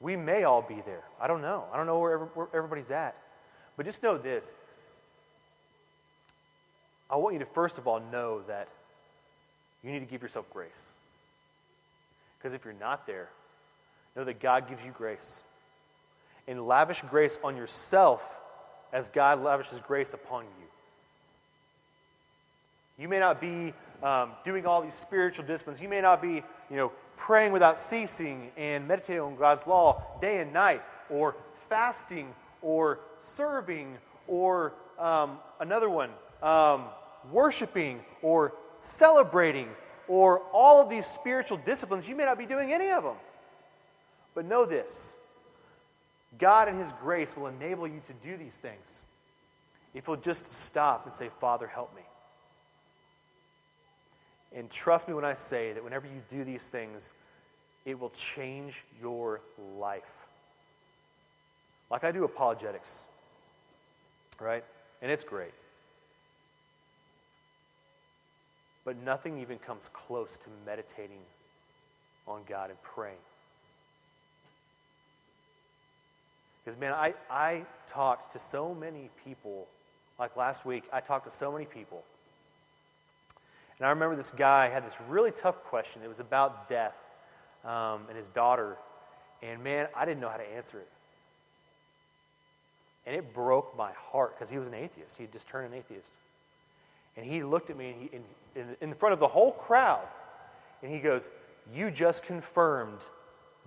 [0.00, 1.02] We may all be there.
[1.20, 1.64] I don't know.
[1.72, 3.16] I don't know where, everybody's at.
[3.76, 4.52] But just know this.
[7.10, 8.68] I want you to first of all know that
[9.82, 10.94] you need to give yourself grace.
[12.38, 13.28] Because if you're not there,
[14.16, 15.42] know that God gives you grace
[16.48, 18.28] and lavish grace on yourself
[18.92, 20.66] as God lavishes grace upon you.
[22.98, 25.82] You may not be um, doing all these spiritual disciplines.
[25.82, 30.40] You may not be, you know, praying without ceasing and meditating on God's law day
[30.40, 31.36] and night, or
[31.68, 33.96] fasting, or serving,
[34.26, 36.10] or um, another one,
[36.42, 36.84] um,
[37.30, 39.68] worshiping, or celebrating,
[40.08, 42.08] or all of these spiritual disciplines.
[42.08, 43.16] You may not be doing any of them.
[44.34, 45.16] But know this
[46.38, 49.00] God and His grace will enable you to do these things
[49.94, 52.02] if you'll just stop and say, Father, help me.
[54.54, 57.12] And trust me when I say that whenever you do these things,
[57.86, 59.40] it will change your
[59.78, 60.02] life.
[61.90, 63.06] Like I do apologetics,
[64.40, 64.64] right?
[65.00, 65.52] And it's great.
[68.86, 71.18] But nothing even comes close to meditating
[72.28, 73.16] on God and praying.
[76.64, 79.66] Because, man, I, I talked to so many people.
[80.20, 82.02] Like last week, I talked to so many people.
[83.78, 86.02] And I remember this guy had this really tough question.
[86.04, 86.94] It was about death
[87.64, 88.76] um, and his daughter.
[89.42, 90.88] And, man, I didn't know how to answer it.
[93.04, 95.16] And it broke my heart because he was an atheist.
[95.16, 96.12] He had just turned an atheist.
[97.16, 100.06] And he looked at me and he, in, in front of the whole crowd
[100.82, 101.30] and he goes,
[101.74, 103.00] You just confirmed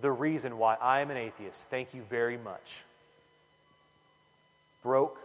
[0.00, 1.68] the reason why I am an atheist.
[1.68, 2.82] Thank you very much
[4.82, 5.18] broke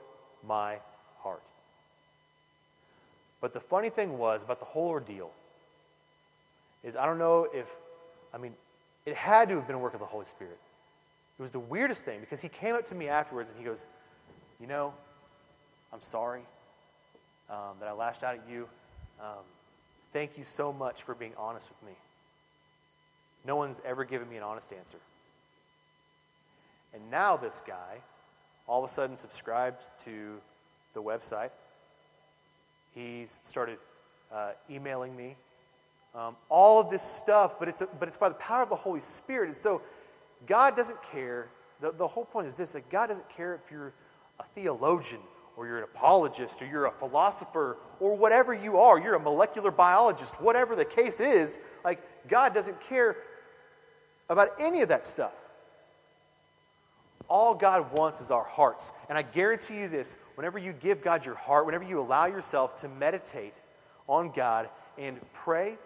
[0.46, 0.78] my
[1.20, 1.42] heart.
[3.42, 5.32] But the funny thing was about the whole ordeal
[6.84, 7.68] is I don't know if,
[8.34, 8.54] I mean,
[9.06, 10.58] it had to have been a work of the Holy Spirit.
[11.38, 13.86] It was the weirdest thing because he came up to me afterwards and he goes,
[14.60, 14.94] You know,
[15.94, 16.42] I'm sorry
[17.50, 18.68] um, that I lashed out at you.
[19.20, 19.44] Um,
[20.14, 21.98] thank you so much for being honest with me.
[23.46, 24.98] No one's ever given me an honest answer.
[26.94, 28.02] And now this guy
[28.68, 30.38] all of a sudden subscribed to
[30.94, 31.52] the website.
[32.94, 33.78] He's started
[34.34, 35.36] uh, emailing me.
[36.16, 38.76] Um, all of this stuff, but it's, a, but it's by the power of the
[38.76, 39.48] Holy Spirit.
[39.50, 39.82] And so
[40.48, 41.50] God doesn't care.
[41.82, 43.94] The, the whole point is this that God doesn't care if you're
[44.40, 45.22] a theologian
[45.58, 49.00] or you're an apologist or you're a philosopher or whatever you are.
[49.00, 51.60] You're a molecular biologist, whatever the case is.
[51.84, 53.16] Like, God doesn't care
[54.30, 55.34] about any of that stuff.
[57.28, 58.92] All God wants is our hearts.
[59.10, 62.82] And I guarantee you this whenever you give God your heart, whenever you allow yourself
[62.82, 63.54] to meditate
[64.08, 65.78] on God and pray,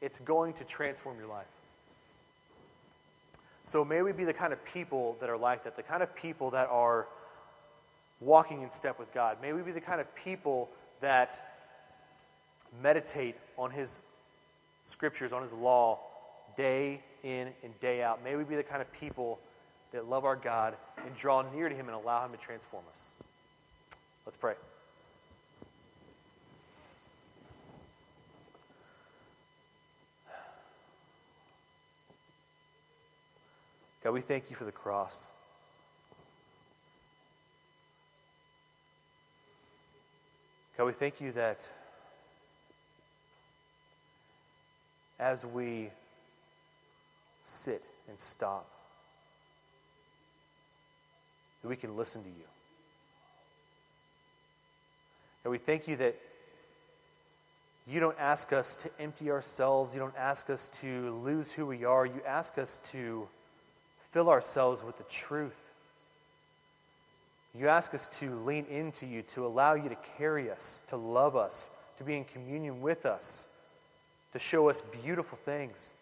[0.00, 1.46] it's going to transform your life.
[3.64, 6.14] So may we be the kind of people that are like that, the kind of
[6.14, 7.06] people that are
[8.20, 9.38] walking in step with God.
[9.40, 10.68] May we be the kind of people
[11.00, 11.40] that
[12.82, 14.00] meditate on His
[14.84, 16.00] scriptures, on His law,
[16.56, 18.22] day in and day out.
[18.22, 19.38] May we be the kind of people
[19.92, 23.10] that love our God and draw near to Him and allow Him to transform us.
[24.26, 24.54] Let's pray.
[34.04, 35.28] God, we thank you for the cross.
[40.78, 41.66] God, we thank you that
[45.18, 45.90] as we
[47.42, 48.64] sit and stop.
[51.62, 52.44] That we can listen to you.
[55.42, 56.14] And we thank you that
[57.88, 59.94] you don't ask us to empty ourselves.
[59.94, 62.06] You don't ask us to lose who we are.
[62.06, 63.26] You ask us to
[64.12, 65.56] fill ourselves with the truth.
[67.58, 71.34] You ask us to lean into you, to allow you to carry us, to love
[71.34, 73.46] us, to be in communion with us,
[74.32, 75.92] to show us beautiful things.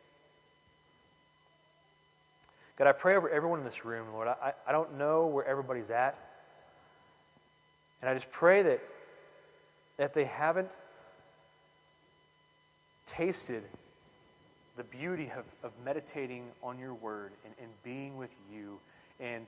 [2.77, 4.29] God, I pray over everyone in this room, Lord.
[4.29, 6.19] I, I don't know where everybody's at.
[8.03, 8.81] And I just pray that
[9.99, 10.77] if they haven't
[13.07, 13.63] tasted
[14.77, 18.79] the beauty of, of meditating on your word and, and being with you
[19.21, 19.47] and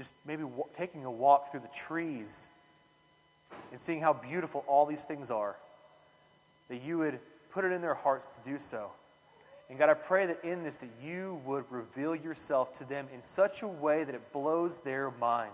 [0.00, 2.48] just maybe w- taking a walk through the trees
[3.70, 5.56] and seeing how beautiful all these things are,
[6.70, 7.18] that you would
[7.52, 8.90] put it in their hearts to do so.
[9.68, 13.20] And God, I pray that in this, that you would reveal yourself to them in
[13.20, 15.52] such a way that it blows their mind.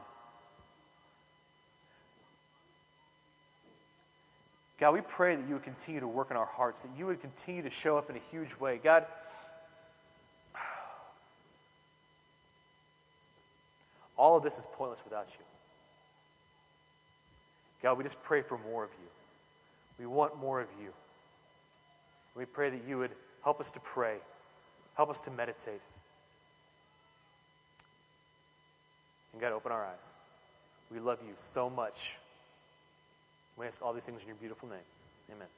[4.79, 7.21] God, we pray that you would continue to work in our hearts, that you would
[7.21, 8.79] continue to show up in a huge way.
[8.81, 9.07] God,
[14.17, 15.45] all of this is pointless without you.
[17.83, 19.09] God, we just pray for more of you.
[19.99, 20.91] We want more of you.
[22.35, 23.13] We pray that you would
[23.43, 24.17] help us to pray,
[24.97, 25.81] help us to meditate.
[29.33, 30.15] And God, open our eyes.
[30.91, 32.17] We love you so much.
[33.57, 34.79] We ask all these things in your beautiful name.
[35.31, 35.49] Amen.